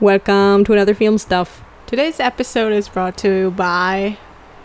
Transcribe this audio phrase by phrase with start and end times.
[0.00, 1.64] Welcome to another film stuff.
[1.88, 4.16] Today's episode is brought to you by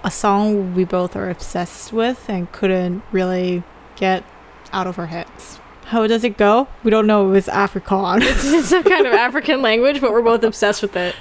[0.03, 3.63] a song we both are obsessed with and couldn't really
[3.95, 4.23] get
[4.71, 5.59] out of our heads.
[5.85, 6.67] How does it go?
[6.83, 7.29] We don't know.
[7.29, 8.19] It was Afrikaans.
[8.21, 11.15] it's, some kind of African language, but we're both obsessed with it.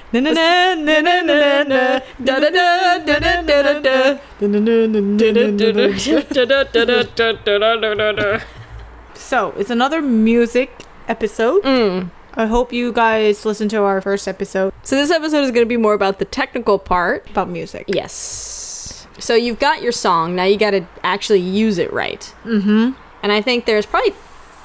[9.15, 12.11] so it's another music episode.
[12.35, 15.69] I hope you guys listened to our first episode So this episode is going to
[15.69, 17.29] be more about the technical part.
[17.31, 17.85] about music.
[17.89, 19.07] Yes.
[19.19, 20.35] So you've got your song.
[20.35, 22.21] Now you got to actually use it right.
[22.45, 22.93] Mm-hmm.
[23.23, 24.15] And I think there's probably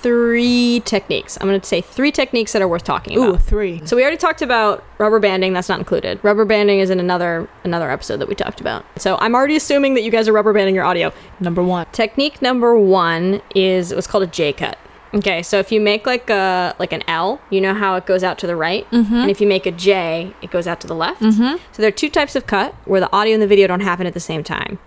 [0.01, 1.37] three techniques.
[1.41, 3.35] I'm going to say three techniques that are worth talking about.
[3.35, 3.81] Ooh, three.
[3.85, 5.53] So we already talked about rubber banding.
[5.53, 6.19] That's not included.
[6.23, 8.85] Rubber banding is in another another episode that we talked about.
[8.99, 11.11] So I'm already assuming that you guys are rubber banding your audio.
[11.39, 11.87] Number one.
[11.91, 14.77] Technique number one is what's called a J cut.
[15.13, 18.23] Okay, so if you make like a like an L, you know how it goes
[18.23, 19.13] out to the right, mm-hmm.
[19.13, 21.21] and if you make a J, it goes out to the left.
[21.21, 21.57] Mm-hmm.
[21.71, 24.05] So there are two types of cut where the audio and the video don't happen
[24.05, 24.79] at the same time.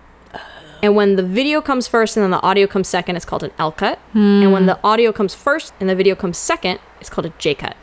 [0.83, 3.51] And when the video comes first and then the audio comes second, it's called an
[3.59, 3.99] L cut.
[4.43, 4.67] And when hmm.
[4.67, 7.75] the audio comes first and the video comes second, it's called a J cut.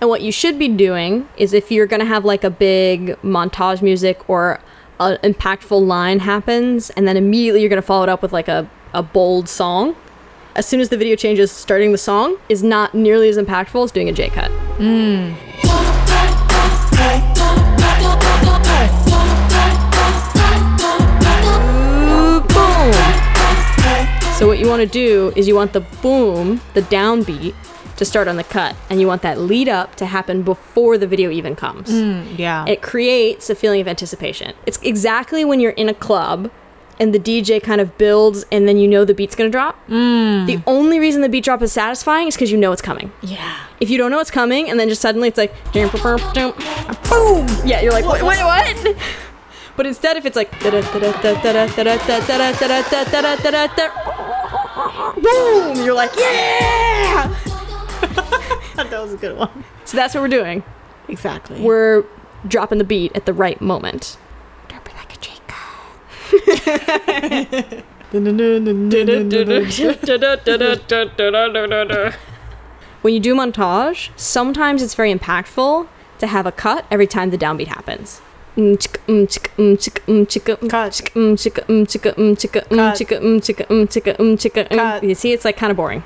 [0.00, 3.16] And what you should be doing is if you're going to have like a big
[3.22, 4.58] montage music or
[4.98, 8.48] an impactful line happens, and then immediately you're going to follow it up with like
[8.48, 9.94] a, a bold song,
[10.54, 13.92] as soon as the video changes, starting the song is not nearly as impactful as
[13.92, 14.50] doing a J cut.
[14.78, 15.36] boom.
[24.34, 27.54] So what you want to do is you want the boom, the downbeat,
[27.96, 31.06] to start on the cut, and you want that lead up to happen before the
[31.06, 31.88] video even comes.
[31.88, 32.64] Mm, yeah.
[32.66, 34.54] It creates a feeling of anticipation.
[34.66, 36.50] It's exactly when you're in a club
[37.00, 39.78] and the DJ kind of builds, and then you know the beat's gonna drop.
[39.88, 43.12] The only reason the beat drop is satisfying is because you know it's coming.
[43.22, 43.58] yeah.
[43.80, 45.52] If you don't know it's coming, and then just suddenly it's like
[47.08, 48.96] boom, yeah, you're like wait, wait, what?
[49.74, 50.50] But instead, if it's like
[55.16, 57.34] boom, you're like yeah.
[58.76, 59.64] that was a good one.
[59.84, 60.62] So that's what we're doing.
[61.08, 61.60] Exactly.
[61.60, 62.04] We're
[62.46, 64.18] dropping the beat at the right moment.
[64.68, 65.56] Derpy like a Jacob.
[73.02, 75.88] When you do montage, sometimes it's very impactful
[76.18, 78.20] to have a cut every time the downbeat happens.
[78.56, 79.26] Mm, mm,
[79.56, 80.26] mm, mm,
[80.58, 80.92] mm, Cut.
[81.14, 82.36] mm, mm, mm, mm, mm,
[82.76, 84.68] mm, mm,
[85.00, 85.08] mm.
[85.08, 86.02] You see, it's like kind of boring.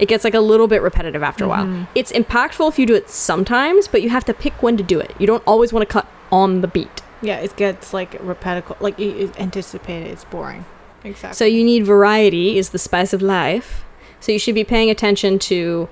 [0.00, 1.66] It gets like a little bit repetitive after a while.
[1.94, 4.98] It's impactful if you do it sometimes, but you have to pick when to do
[5.00, 5.14] it.
[5.18, 7.00] You don't always want to cut on the beat.
[7.24, 8.80] Yeah, it gets like repetitive.
[8.80, 10.10] Like you you anticipate it.
[10.10, 10.64] It's boring.
[11.02, 11.36] Exactly.
[11.36, 13.84] So you need variety is the spice of life.
[14.20, 15.88] So you should be paying attention to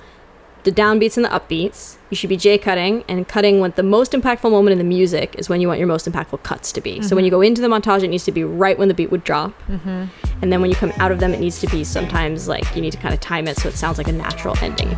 [0.64, 1.96] the downbeats and the upbeats.
[2.10, 5.34] You should be J cutting and cutting when the most impactful moment in the music
[5.38, 7.02] is when you want your most impactful cuts to be.
[7.02, 7.26] So when mm-hmm.
[7.26, 9.50] you go into the montage, it needs to be right when the beat would drop.
[9.68, 10.04] Mm-hmm.
[10.42, 12.82] And then when you come out of them, it needs to be sometimes like you
[12.82, 14.96] need to kind of time it so it sounds like a natural ending.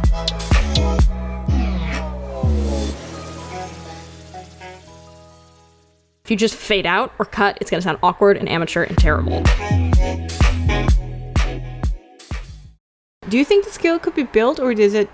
[6.24, 8.96] If you just fade out or cut, it's going to sound awkward and amateur and
[8.96, 9.42] terrible.
[13.28, 15.10] do you think the skill could be built, or is it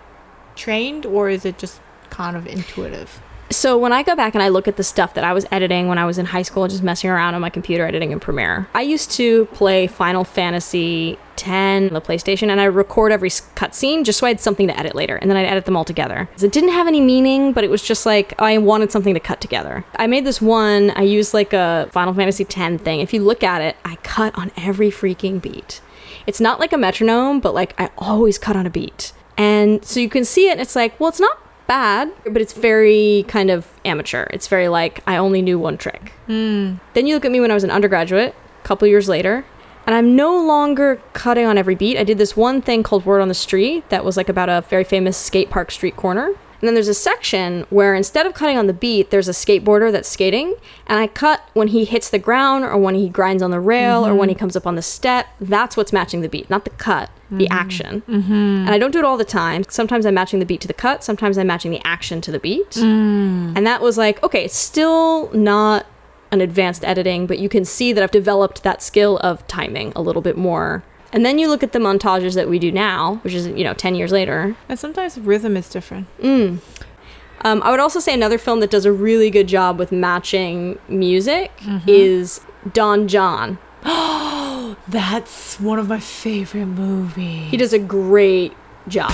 [0.55, 3.21] trained, or is it just kind of intuitive?
[3.53, 5.89] So when I go back and I look at the stuff that I was editing
[5.89, 8.69] when I was in high school, just messing around on my computer editing in Premiere,
[8.75, 14.05] I used to play Final Fantasy X on the PlayStation, and I record every cutscene
[14.05, 16.29] just so I had something to edit later, and then I'd edit them all together.
[16.41, 19.41] It didn't have any meaning, but it was just like I wanted something to cut
[19.41, 19.85] together.
[19.97, 20.91] I made this one.
[20.91, 23.01] I used like a Final Fantasy X thing.
[23.01, 25.81] If you look at it, I cut on every freaking beat.
[26.25, 29.13] It's not like a metronome, but like I always cut on a beat.
[29.37, 31.37] And so you can see it, and it's like, well, it's not
[31.71, 34.27] bad, but it's very kind of amateur.
[34.33, 36.11] It's very like I only knew one trick.
[36.27, 36.75] Hmm.
[36.95, 39.45] Then you look at me when I was an undergraduate, a couple years later,
[39.87, 41.97] and I'm no longer cutting on every beat.
[41.97, 44.63] I did this one thing called Word on the Street that was like about a
[44.69, 46.35] very famous skate park street corner.
[46.61, 49.91] And then there's a section where instead of cutting on the beat, there's a skateboarder
[49.91, 50.55] that's skating,
[50.87, 54.07] and I cut when he hits the ground or when he grinds on the rail
[54.07, 54.41] or when he mm-hmm.
[54.41, 55.27] comes up on the step.
[55.41, 57.53] That's what's matching the beat, not the cut, the mm-hmm.
[57.53, 58.03] action.
[58.03, 58.33] Mm-hmm.
[58.33, 59.65] And I don't do it all the time.
[59.69, 62.39] Sometimes I'm matching the beat to the cut, sometimes I'm matching the action to the
[62.39, 62.73] beat.
[62.73, 63.57] Mm.
[63.57, 65.87] And that was like, okay, still not
[66.31, 70.03] an advanced editing, but you can see that I've developed that skill of timing a
[70.03, 70.85] little bit more.
[71.13, 73.75] And then you look at the montages that we do now, which is, you know,
[73.75, 74.55] 10 years later.
[74.69, 76.07] And sometimes rhythm is different.
[76.23, 80.79] Um, I would also say another film that does a really good job with matching
[80.89, 81.51] music
[81.87, 82.41] is
[82.73, 83.59] Don Jon.
[83.85, 87.51] Oh, that's one of my favorite movies.
[87.51, 88.53] He does a great
[88.87, 89.11] job.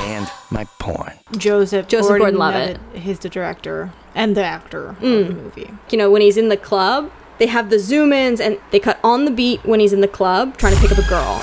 [0.00, 1.12] And my porn.
[1.36, 2.80] Joseph, Joseph Gordon-Levitt.
[2.94, 5.42] He's the director and the actor of the mm.
[5.42, 5.70] movie.
[5.90, 8.98] You know, when he's in the club, they have the zoom ins and they cut
[9.02, 11.42] on the beat when he's in the club trying to pick up a girl.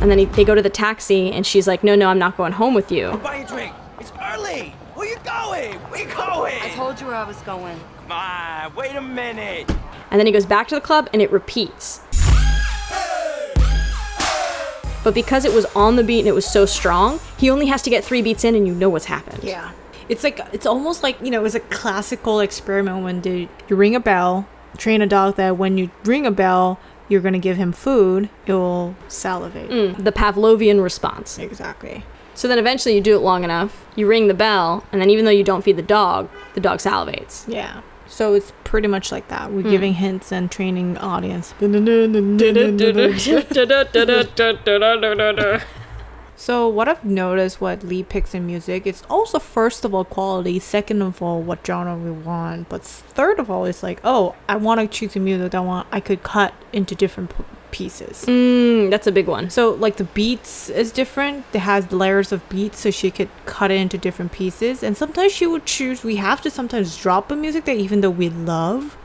[0.00, 2.36] And then he, they go to the taxi, and she's like, No, no, I'm not
[2.36, 3.10] going home with you.
[3.22, 3.74] Buy a drink.
[3.98, 4.70] It's early.
[4.94, 5.74] Where you going?
[5.90, 6.54] Where you going?
[6.62, 7.78] I told you where I was going.
[8.02, 9.68] Come on, wait a minute.
[10.10, 12.00] And then he goes back to the club, and it repeats.
[15.04, 17.82] But because it was on the beat and it was so strong, he only has
[17.82, 19.44] to get three beats in, and you know what's happened.
[19.44, 19.72] Yeah.
[20.08, 24.00] It's like it's almost like you know it's a classical experiment when you ring a
[24.00, 28.28] bell, train a dog that when you ring a bell, you're gonna give him food,
[28.46, 29.70] it will salivate.
[29.70, 31.38] Mm, the Pavlovian response.
[31.38, 32.04] Exactly.
[32.34, 35.24] So then eventually you do it long enough, you ring the bell, and then even
[35.24, 37.44] though you don't feed the dog, the dog salivates.
[37.52, 37.80] Yeah.
[38.08, 39.52] So it's pretty much like that.
[39.52, 39.70] We're Hmm.
[39.70, 41.54] giving hints and training audience.
[46.36, 50.60] So what I've noticed what Leigh picks in music, it's also first of all quality,
[50.60, 54.54] second of all what genre we want, but third of all it's like, oh, I
[54.54, 58.24] want to choose a music that I want I could cut into different p- pieces.
[58.26, 59.50] Mm, that's a big one.
[59.50, 61.44] So like the beats is different.
[61.52, 64.82] It has layers of beats, so she could cut it into different pieces.
[64.82, 66.02] And sometimes she would choose.
[66.04, 68.96] We have to sometimes drop a music that even though we love,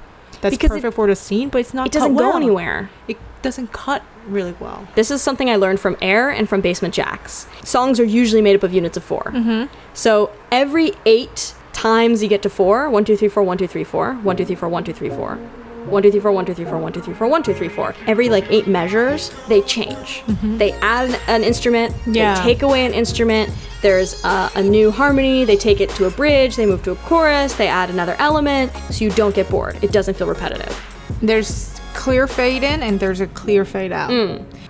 [0.42, 1.88] that's Because it- perfect for the scene, but it's not.
[1.88, 2.90] It doesn't cut go anywhere.
[3.08, 4.88] It doesn't cut really well.
[4.96, 7.46] This is something I learned from Air and from Basement Jaxx.
[7.66, 9.74] Songs are usually made up of units of 4 Mm-hmm.
[9.94, 13.84] So every eight times you get to four, one, two, three, four, one, two, three,
[13.84, 15.38] four, one, two, three, four, one, two, three, four.
[15.86, 17.70] One, two, three, four, one, two, three, four, one, two, three, four, one, two, three,
[17.70, 17.94] four.
[18.08, 20.24] Every like eight measures, they change.
[20.42, 22.36] They add an, instrument, Yeah.
[22.36, 23.52] they take away an instrument.
[23.82, 25.44] There's uh, a new harmony.
[25.46, 26.56] They take it to a bridge.
[26.56, 27.54] They move to a chorus.
[27.56, 29.78] They add another element, so you don't get bored.
[29.84, 30.74] It doesn't feel repetitive.
[31.22, 34.10] There's clear fade in and there's a clear fade out.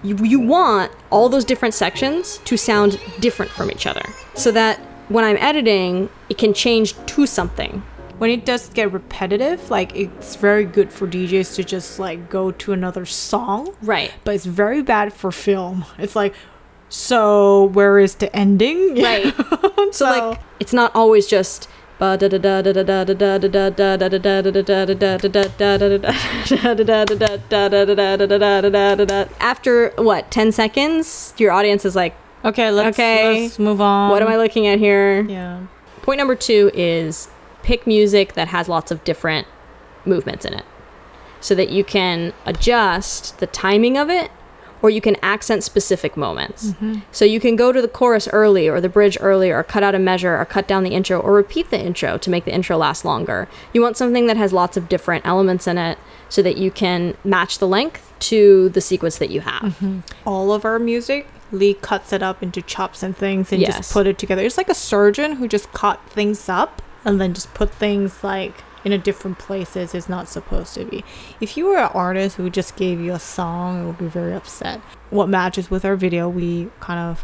[0.03, 4.01] you, you want all those different sections to sound different from each other
[4.35, 4.77] so that
[5.09, 7.81] when I'm editing, it can change to something.
[8.19, 12.51] When it does get repetitive, like it's very good for DJs to just like go
[12.51, 13.75] to another song.
[13.81, 14.11] Right.
[14.23, 15.85] But it's very bad for film.
[15.97, 16.33] It's like,
[16.89, 19.01] so where is the ending?
[19.01, 19.33] Right.
[19.91, 21.67] So like it's not always just
[29.39, 32.15] after what 10 seconds your audience is like
[32.45, 33.43] okay, let's, Okay.
[33.43, 34.11] let's move on.
[34.11, 35.61] what am i looking at here Yeah.
[36.01, 37.29] Point number two is
[37.63, 39.47] pick music that has lots of different
[40.05, 40.65] movements in it
[41.39, 44.31] so that you can adjust the timing of it
[44.81, 46.71] or you can accent specific moments.
[46.71, 46.99] Mm-hmm.
[47.11, 49.95] So you can go to the chorus early or the bridge early or cut out
[49.95, 52.75] a measure or cut down the intro or repeat the intro to make the intro
[52.75, 53.47] last longer.
[53.73, 57.15] You want something that has lots of different elements in it so that you can
[57.23, 59.61] match the length to the sequence that you have.
[59.63, 59.99] Mm-hmm.
[60.25, 63.77] all of our music, Leigh cuts it up into chops and things and Yes.
[63.77, 64.41] just put it together.
[64.43, 68.63] It's like a surgeon who just cut things up and then just put things like
[68.83, 71.03] in a different places it's not supposed to be.
[71.39, 74.33] If you were an artist who just gave you a song, it would be very
[74.33, 74.79] upset.
[75.09, 77.23] What matches with our video, we kind of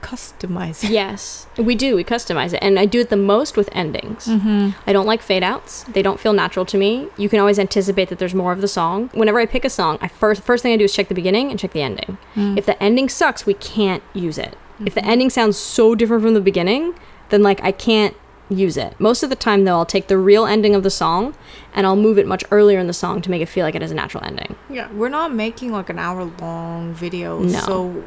[0.00, 0.90] customize it.
[0.90, 1.96] Yes, we do.
[1.96, 2.60] We customize it.
[2.62, 4.26] And I do it the most with endings.
[4.26, 4.70] Mm-hmm.
[4.86, 5.82] I don't like fade outs.
[5.84, 7.08] They don't feel natural to me.
[7.16, 9.10] You can always anticipate that there's more of the song.
[9.12, 11.50] Whenever I pick a song, I first first thing I do is check the beginning
[11.50, 12.16] and check the ending.
[12.36, 14.56] If the ending sucks, we can't use it.
[14.86, 16.94] If the ending sounds so different from the beginning,
[17.30, 18.16] then like I can't
[18.50, 18.98] use it.
[18.98, 21.34] Most of the time though, I'll take the real ending of the song
[21.74, 23.82] and I'll move it much earlier in the song to make it feel like it
[23.82, 24.56] has a natural ending.
[24.70, 27.58] Yeah, we're not making like an hour long video, No.
[27.60, 28.04] so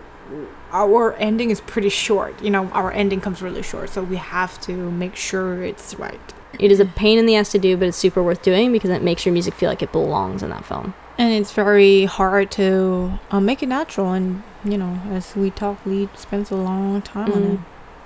[0.71, 2.41] our ending is pretty short.
[2.41, 6.19] You know, our ending comes really short, so we have to make sure it's right.
[6.59, 8.89] It is a pain in the ass to do, but it's super worth doing because
[8.89, 10.93] it makes your music feel like it belongs in that film.
[11.17, 14.11] And it's very hard to uh, make it natural.
[14.11, 17.59] And, you know, as we talk, Leigh spends a long time on it.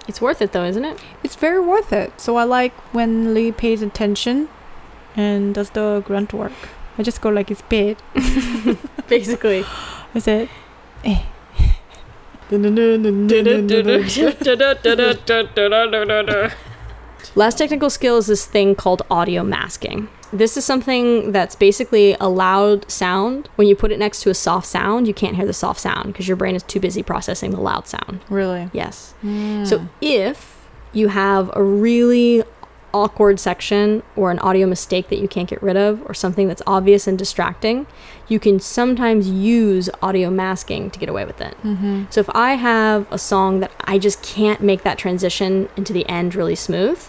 [0.08, 1.00] It's worth it though, isn't it?
[1.24, 2.20] It's very worth it.
[2.22, 4.50] So I like when Leigh pays attention
[5.16, 6.54] and does the grunt work.
[6.98, 7.98] I just go like it's bit.
[9.08, 9.66] Basically.
[10.14, 10.50] Is it?
[11.04, 11.24] Eh.
[17.34, 20.10] Last technical skill is this thing called audio masking.
[20.34, 23.48] This is something that's basically a loud sound.
[23.55, 26.08] When you put it next to a soft sound, you can't hear the soft sound
[26.08, 28.20] because your brain is too busy processing the loud sound.
[28.29, 28.70] Really?
[28.74, 29.13] Yes.
[29.22, 32.44] So if you have a really
[32.94, 36.62] awkward section or an audio mistake that you can't get rid of or something that's
[36.65, 37.86] obvious and distracting,
[38.29, 41.58] you can sometimes use audio masking to get away with it.
[41.62, 42.05] Mm-hmm.
[42.10, 46.08] So if I have a song that I just can't make that transition into the
[46.08, 47.05] end really smooth,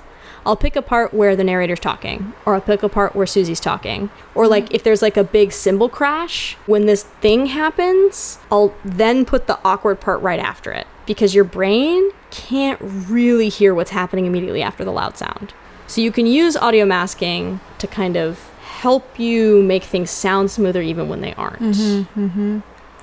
[0.47, 3.45] I'll pick a part where the narrator's talking, or I'll pick a part where Soo
[3.45, 8.39] Zee's talking, or like if there's like a big cymbal crash, when this thing happens,
[8.51, 13.75] I'll then put the awkward part right after it because your brain can't really hear
[13.75, 15.53] what's happening immediately after the loud sound.
[15.89, 20.81] So you can use audio masking to kind of help you make things sound smoother
[20.83, 21.77] even when they aren't.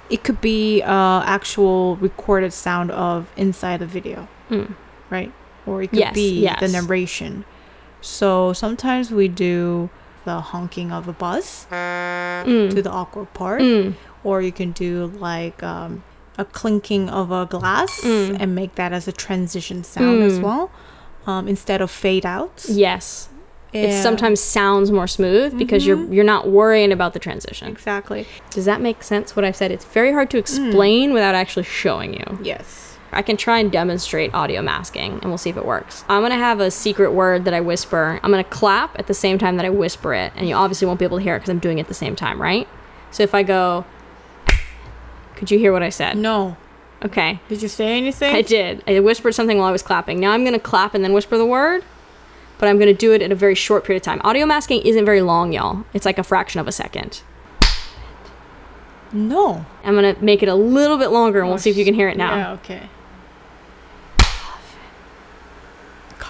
[0.10, 4.76] It could be uh, actual recorded sound of inside the video, Mm.
[5.10, 5.32] right?
[5.65, 6.60] Or it could Yes, be yes.
[6.60, 7.46] the narration.
[8.01, 9.89] So sometimes we do
[10.25, 13.93] the honking of a bus to the awkward part, Mm.
[14.24, 16.03] or you can do like um,
[16.38, 18.38] a clinking of a glass Mm.
[18.39, 20.70] and make that as a transition sound as well,
[21.27, 22.70] um, instead of fade outs.
[22.70, 23.29] Yes.
[23.74, 27.70] It sometimes sounds more smooth because you're you're not worrying about the transition.
[27.70, 29.72] exactly Does that make sense what I've said?
[29.72, 32.39] It's very hard to explain without actually showing you.
[32.43, 32.93] yes.
[33.15, 36.03] I can try and demonstrate audio masking and we'll see if it works.
[36.10, 38.20] I'm going to have a secret word that I whisper.
[38.24, 40.86] I'm going to clap at the same time that I whisper it and you obviously
[40.88, 42.67] won't be able to hear it because I'm doing it at the same time, right?
[43.12, 43.86] So if I go
[45.36, 46.17] Could you hear what I said?
[46.17, 46.58] No.
[47.03, 47.39] Okay.
[47.50, 48.34] Did you say anything?
[48.34, 48.84] I did.
[48.88, 50.20] I whispered something while I was clapping.
[50.20, 51.84] Now I'm going to clap and then whisper the word,
[52.58, 54.22] but I'm going to do it in a very short period of time.
[54.24, 55.84] Audio masking isn't very long, y'all.
[55.93, 57.22] It's like a fraction of a second.
[59.12, 59.65] No.
[59.84, 61.86] I'm going to make it a little bit longer and we'll oh, see if you
[61.86, 62.36] can hear it now.
[62.36, 62.51] Yeah.
[62.53, 62.89] Okay.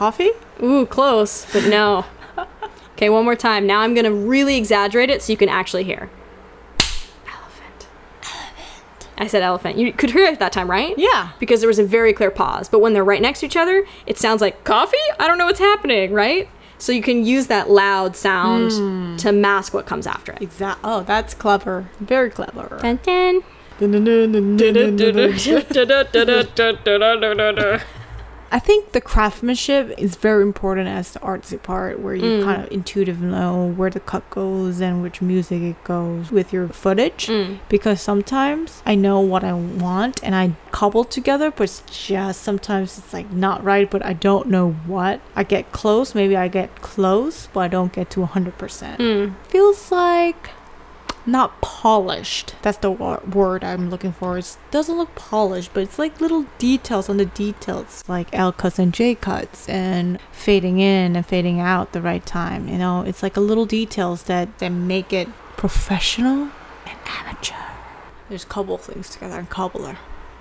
[0.03, 0.31] Coffee?
[0.61, 2.03] Ooh, close, but no.
[2.95, 3.65] okay, one more time.
[3.65, 6.09] Now I'm going to really exaggerate it so you can actually hear.
[7.25, 7.87] Elephant.
[8.21, 9.07] Elephant.
[9.17, 9.77] I said elephant.
[9.77, 10.93] You could hear it that time, right?
[10.97, 11.29] Yeah.
[11.39, 12.67] because there was a very clear pause.
[12.67, 14.97] But when they're right next to each other, it sounds like coffee?
[15.21, 16.49] I don't know what's happening, right?
[16.79, 19.15] So you can use that loud sound hmm.
[19.15, 20.41] to mask what comes after it.
[20.41, 20.81] Exact.
[20.83, 21.89] Oh, that's clever.
[22.01, 22.77] Very clever.
[22.81, 23.41] Dun, dun.
[28.53, 32.43] I think the craftsmanship is very important as the artsy part, where you mm.
[32.43, 36.67] kind of intuitive know where the cut goes and which music it goes with your
[36.67, 37.25] footage.
[37.25, 37.57] Mm.
[37.67, 42.99] Because sometimes I know what I want and I cobble together, but it's just sometimes
[42.99, 45.19] it's like not right, but I don't know what.
[45.35, 48.53] I get close, maybe I get close, but I don't get to 100%.
[48.97, 49.33] Mm.
[49.47, 50.51] Feels like
[51.25, 52.55] not polished.
[52.61, 54.37] That's the wo- word I'm looking for.
[54.37, 58.79] It doesn't look polished, but it's like little details on the details, like L cuts
[58.79, 62.67] and J cuts, and fading in and fading out the right time.
[62.67, 65.27] You know, it's like a little details that that make it
[65.57, 66.49] professional
[66.85, 67.55] and amateur.
[68.29, 69.97] There's cobble things together and cobbler.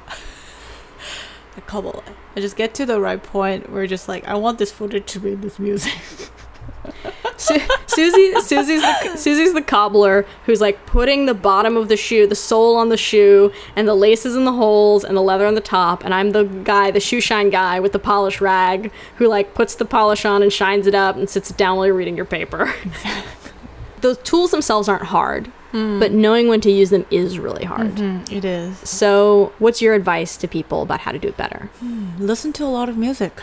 [1.56, 2.02] I cobble.
[2.34, 5.20] I just get to the right point where just like I want this footage to
[5.20, 5.92] be in this music.
[7.36, 7.60] Su-
[7.94, 11.96] Soo Zee, Susie's the, Soo Zee's the cobbler who's like putting the bottom of the
[11.96, 15.46] shoe, the sole on the shoe, and the laces in the holes, and the leather
[15.46, 16.04] on the top.
[16.04, 19.74] And I'm the guy, the shoe shine guy with the polish rag, who like puts
[19.74, 22.26] the polish on and shines it up and sits it down while you're reading your
[22.26, 22.72] paper.
[24.00, 25.98] the tools themselves aren't hard, hmm.
[25.98, 27.92] but knowing when to use them is really hard.
[27.92, 28.34] Mm-hmm.
[28.34, 28.78] it is.
[28.78, 31.70] So, what's your advice to people about how to do it better?
[31.80, 32.10] Hmm.
[32.18, 33.40] listen to a lot of music.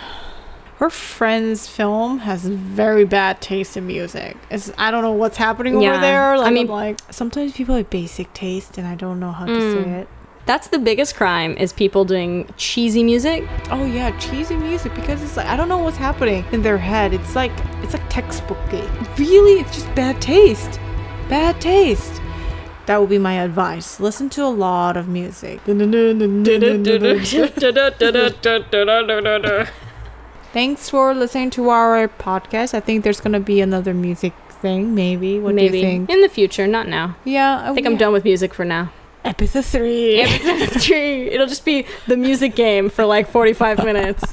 [0.79, 4.37] Her friend's film has very bad taste in music.
[4.49, 6.33] It's, I don't know what's happening over there.
[6.33, 9.31] I Like, I mean- mean, like sometimes people have basic taste, and I don't know
[9.31, 9.73] how to Mm.
[9.83, 10.07] say it.
[10.45, 13.43] That's the biggest crime is people doing cheesy music.
[13.69, 17.13] Oh yeah, cheesy music because it's like I don't know what's happening in their head.
[17.13, 17.51] It's like
[17.83, 18.83] it's like textbooky.
[19.17, 20.79] Really, it's just bad taste.
[21.27, 22.21] Bad taste.
[22.87, 23.99] That would be my advice.
[23.99, 25.59] Listen to a lot of music.
[30.51, 32.73] Thanks for listening to our podcast.
[32.73, 35.39] I think there's gonna be another music thing, maybe.
[35.39, 36.09] What Maybe do you think?
[36.09, 37.15] in the future, not now.
[37.23, 38.91] Yeah, I think I'm done with music for now.
[39.23, 40.21] Episode three.
[40.21, 41.29] Episode Three.
[41.29, 44.23] It'll just be the music game for like 45 minutes.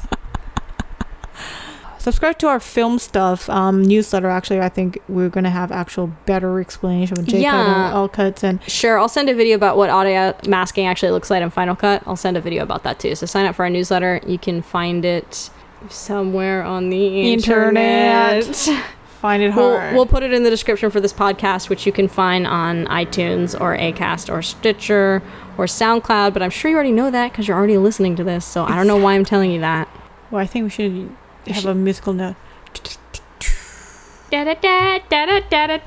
[1.98, 4.28] Subscribe to our film stuff um, newsletter.
[4.28, 8.42] Actually, I think we're gonna have actual better explanation with J cut and L cuts
[8.44, 11.74] and Sure, I'll send a video about what audio masking actually looks like in Final
[11.76, 12.02] Cut.
[12.06, 13.16] I'll send a video about that too.
[13.16, 14.20] So sign up for our newsletter.
[14.26, 15.50] You can find it
[15.92, 18.44] somewhere on the Internet.
[18.46, 18.84] internet.
[19.20, 19.94] find it We'll, hard.
[19.94, 23.58] we'll put it in the description for this podcast, which you can find on iTunes
[23.58, 25.22] or Acast or Stitcher
[25.58, 26.32] or SoundCloud.
[26.32, 28.44] But I'm sure you already know that because you're already listening to this.
[28.44, 29.88] So I don't know why I'm telling you that.
[30.30, 31.10] well, I think we should
[31.46, 32.36] have a musical note.
[34.30, 35.78] Da da da da da da da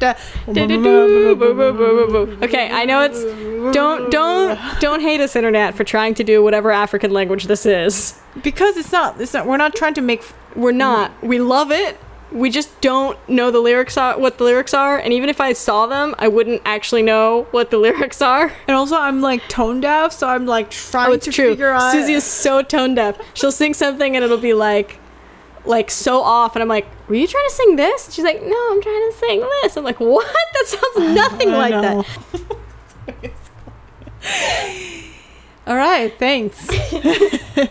[0.00, 0.14] da.
[2.42, 3.22] Okay, I know it's
[3.74, 8.20] don't don't don't hate us internet for trying to do whatever African language this is.
[8.42, 9.20] because it's not.
[9.20, 9.46] It's not.
[9.46, 10.22] We're not trying to make.
[10.56, 11.12] We're not.
[11.22, 11.96] We love it.
[12.30, 15.52] we just don't know the lyrics are what the lyrics are, and even if I
[15.54, 18.52] saw them, I wouldn't actually know what the lyrics are.
[18.66, 21.50] And also, I'm like tone deaf, so I'm like trying Oh, it's to true.
[21.50, 21.92] figure out.
[21.92, 23.16] Soo Zee is so tone deaf.
[23.34, 24.98] She'll sing something and it'll be like,
[25.68, 28.72] like so off, and I'm like, "Were you trying to sing this?" She's like, "No,
[28.72, 30.26] I'm trying to sing this." I'm like, "What?
[30.54, 32.04] That sounds nothing like know.
[33.12, 33.32] that."
[35.66, 36.68] All right, thanks.